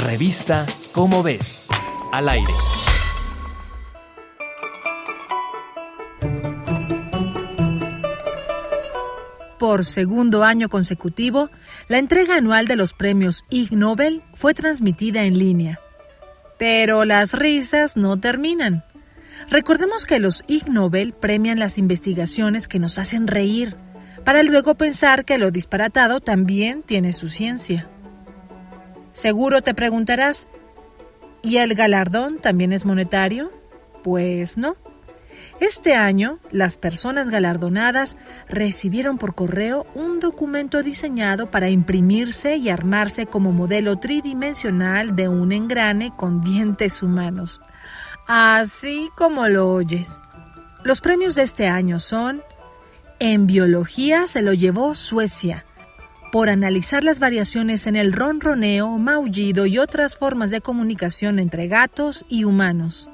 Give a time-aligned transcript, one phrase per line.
[0.00, 1.66] Revista Cómo ves,
[2.10, 2.52] al aire.
[9.58, 11.50] Por segundo año consecutivo,
[11.88, 15.80] la entrega anual de los premios Ig Nobel fue transmitida en línea.
[16.58, 18.84] Pero las risas no terminan.
[19.50, 23.76] Recordemos que los Ig Nobel premian las investigaciones que nos hacen reír,
[24.24, 27.90] para luego pensar que lo disparatado también tiene su ciencia.
[29.20, 30.48] Seguro te preguntarás,
[31.42, 33.52] ¿y el galardón también es monetario?
[34.02, 34.76] Pues no.
[35.60, 38.16] Este año, las personas galardonadas
[38.48, 45.52] recibieron por correo un documento diseñado para imprimirse y armarse como modelo tridimensional de un
[45.52, 47.60] engrane con dientes humanos.
[48.26, 50.22] Así como lo oyes.
[50.82, 52.42] Los premios de este año son
[53.18, 55.66] En biología se lo llevó Suecia,
[56.30, 62.24] por analizar las variaciones en el ronroneo, maullido y otras formas de comunicación entre gatos
[62.28, 63.10] y humanos.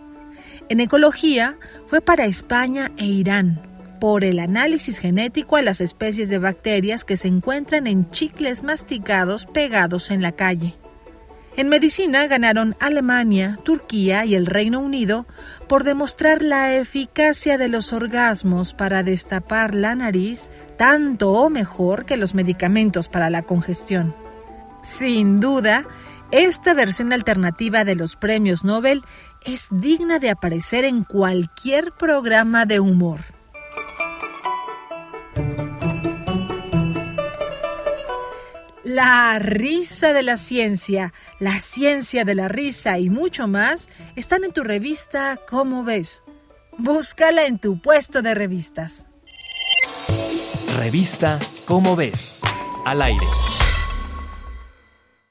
[0.69, 3.61] En ecología fue para España e Irán,
[4.01, 9.47] por el análisis genético a las especies de bacterias que se encuentran en chicles masticados
[9.47, 10.77] pegados en la calle.
[11.57, 15.27] En medicina ganaron Alemania, Turquía y el Reino Unido
[15.69, 22.19] por demostrar la eficacia de los orgasmos para destapar la nariz tanto o mejor que
[22.19, 24.15] los medicamentos para la congestión.
[24.83, 25.89] Sin duda,
[26.31, 29.01] esta versión alternativa de los premios Nobel
[29.43, 33.36] es digna de aparecer en cualquier programa de humor.
[38.87, 44.53] La risa de la ciencia, la ciencia de la risa y mucho más están en
[44.53, 46.23] tu revista ¿Cómo ves?
[46.79, 49.09] Búscala en tu puesto de revistas.
[50.77, 52.39] Revista Cómo ves,
[52.85, 53.27] al aire.